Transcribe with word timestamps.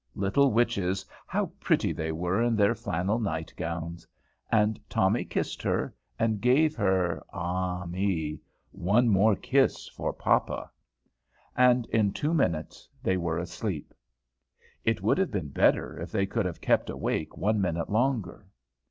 Little 0.15 0.51
witches, 0.51 1.05
how 1.27 1.51
pretty 1.59 1.91
they 1.93 2.11
were 2.11 2.41
in 2.41 2.55
their 2.55 2.73
flannel 2.73 3.19
nightgowns! 3.19 4.07
And 4.51 4.79
Tommy 4.89 5.23
kissed 5.23 5.61
her, 5.61 5.93
and 6.17 6.41
gave 6.41 6.75
her 6.75 7.23
ah 7.31 7.85
me! 7.85 8.39
one 8.71 9.09
more 9.09 9.35
kiss 9.35 9.87
for 9.87 10.11
papa. 10.11 10.71
And 11.55 11.85
in 11.91 12.13
two 12.13 12.33
minutes 12.33 12.89
they 13.03 13.15
were 13.17 13.37
asleep. 13.37 13.93
It 14.83 15.03
would 15.03 15.19
have 15.19 15.29
been 15.29 15.49
better 15.49 15.99
if 15.99 16.11
they 16.11 16.25
could 16.25 16.47
have 16.47 16.61
kept 16.61 16.89
awake 16.89 17.37
one 17.37 17.61
minute 17.61 17.91
longer. 17.91 18.47